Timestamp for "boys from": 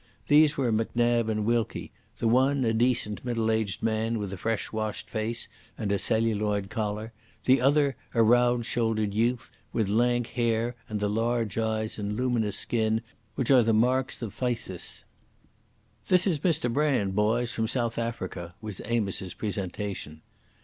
17.13-17.67